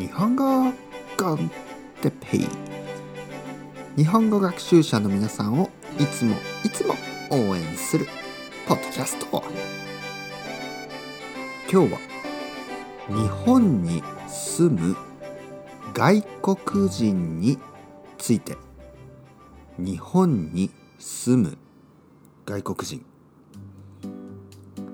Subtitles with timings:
[0.00, 0.72] 日本語
[1.18, 1.50] コン
[2.00, 2.48] テペイ
[3.98, 6.94] 日本語学習者の皆さんをいつもいつも
[7.28, 8.06] 応援する
[8.66, 9.44] ポッドキャスト
[11.70, 11.98] 今日は
[13.08, 14.96] 日本に住む
[15.92, 17.58] 外国人に
[18.16, 18.56] ついて
[19.76, 21.58] 日本に住む
[22.46, 23.04] 外国人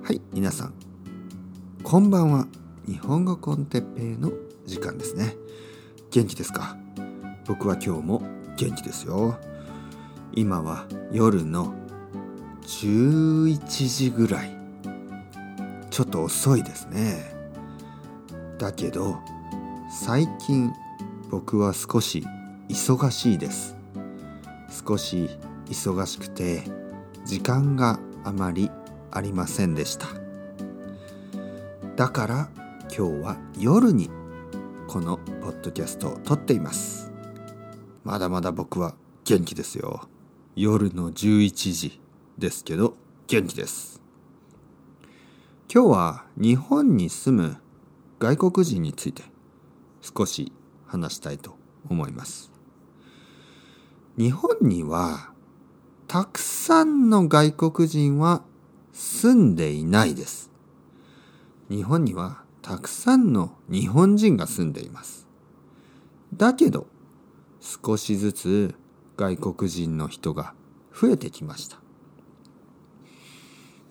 [0.02, 0.74] はい皆さん。
[1.84, 2.48] こんばんは。
[2.88, 4.32] 日本語コンテッペイの
[4.66, 5.36] 時間ですね。
[6.10, 6.76] 元気ですか？
[7.46, 8.22] 僕は今日も
[8.56, 9.38] 元気ですよ。
[10.32, 11.74] 今は夜の
[12.62, 14.56] 11時ぐらい。
[15.90, 17.34] ちょっと遅いですね。
[18.58, 19.18] だけど
[19.90, 20.72] 最近
[21.30, 22.24] 僕は少し
[22.68, 23.76] 忙しいです。
[24.86, 25.30] 少し
[25.66, 26.64] 忙しくて
[27.24, 28.70] 時間があまり
[29.10, 30.06] ありませんでした。
[31.96, 32.48] だから
[32.94, 34.10] 今日は夜に
[34.88, 37.10] このポッドキャストを撮っています。
[38.04, 40.08] まだまだ僕は元気ですよ。
[40.54, 42.00] 夜の11時
[42.38, 42.94] ですけど
[43.26, 44.00] 元気です。
[45.72, 47.56] 今日は日本に住む
[48.20, 49.24] 外国人について
[50.00, 50.52] 少し
[50.86, 51.56] 話したいと
[51.90, 52.52] 思います。
[54.16, 55.30] 日本には
[56.06, 58.44] たくさんの外国人は
[58.92, 60.52] 住んでいないです。
[61.68, 65.28] 日本にはたくさんの日本人が住んでいます。
[66.34, 66.88] だけど
[67.60, 68.74] 少しずつ
[69.16, 70.52] 外国人の人が
[70.92, 71.78] 増えてきました。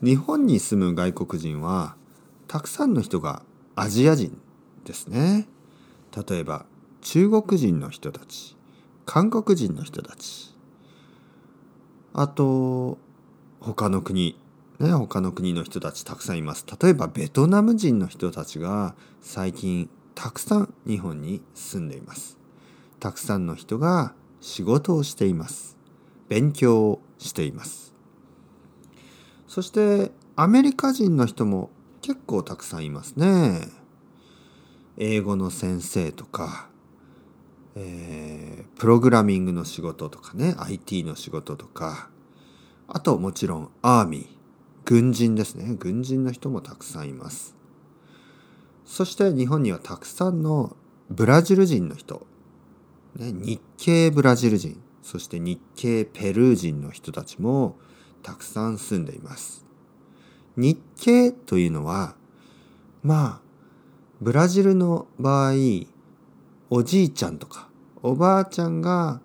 [0.04, 1.96] 日本に住む外国人は
[2.50, 3.44] たくさんの人が
[3.78, 4.38] アジア人
[4.84, 5.48] ですね。
[6.28, 6.66] 例えば
[7.00, 8.58] 中国人の人たち、
[9.06, 10.54] 韓国人の人たち、
[12.12, 12.98] あと
[13.62, 14.38] 他の国
[14.80, 16.66] ね、他の国の人たちたくさんいます。
[16.82, 22.38] 例えばベトナム人の人たちが最近たくさん日本に住んでいます。
[23.00, 25.78] たくさんの人が仕事をしています。
[26.28, 27.94] 勉強をしています。
[29.48, 31.70] そしてアメリカ人の人も
[32.02, 33.70] 結構たくさんいますね。
[34.98, 36.70] 英語の先生とか、
[37.76, 42.10] えー、プログラミングの仕事とかね、IT の仕事とか、
[42.88, 44.35] あともちろんアーミー、
[44.86, 45.76] 軍人ですね。
[45.78, 47.56] 軍人の人もたくさんいます。
[48.86, 50.78] そして日本にはたくさんの
[51.10, 52.26] ブラジル人の人、
[53.16, 54.80] ね、日系ブラジル人。
[55.02, 57.78] そして日系ペルー人の人たちも
[58.24, 59.66] たくさん住んでいます。
[60.58, 62.16] 日系というのは
[63.04, 63.42] まあ
[64.22, 65.54] ブラジルの場合
[66.70, 67.70] おじいちゃんとか
[68.02, 69.20] おばあちゃんが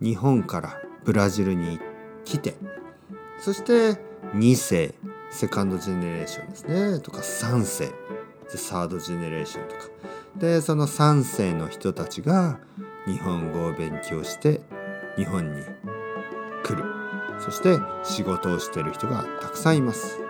[0.00, 1.78] 日本からブラジルに
[2.24, 2.54] 来て
[3.38, 4.00] そして
[4.32, 4.94] 2世
[5.30, 7.00] セカンドジェネレーションですね。
[7.00, 7.92] とか3世。
[8.56, 9.82] サードジェネレーションとか。
[10.36, 12.58] でその3世の人たちが
[13.06, 14.60] 日本語を勉強して
[15.16, 15.62] 日本に
[16.62, 16.84] 来る。
[17.40, 20.20] そして仕事をしてる人がたくさんいます。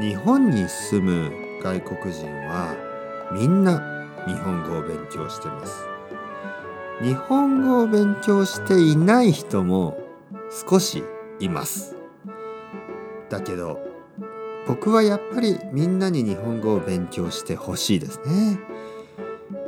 [0.00, 1.30] 日本に住む
[1.62, 2.74] 外国人は
[3.32, 3.80] みんな
[4.26, 5.84] 日本語を勉強してます。
[7.02, 9.98] 日本語を勉強していない人も
[10.68, 11.04] 少し
[11.40, 11.96] います。
[13.32, 13.80] だけど
[14.68, 18.60] 僕はやっぱりみんなに日本語を勉強してほしいですね。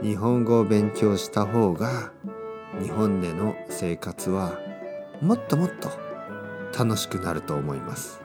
[0.03, 2.13] 日本語を勉強した方が
[2.81, 4.59] 日本での生活は
[5.21, 5.91] もっともっと
[6.79, 8.21] 楽しくなると思います。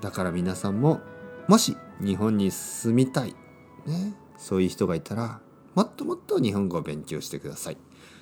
[0.00, 1.00] だから皆さんも
[1.46, 3.34] もし日本に住みたい、
[3.86, 5.40] ね、そういう人がいたら
[5.74, 7.76] もっともっと日本語を勉強してください。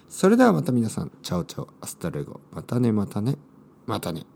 [0.08, 3.36] それではまた皆さん、 chao chao、hasta luego、またねまたね、
[3.86, 4.26] またね。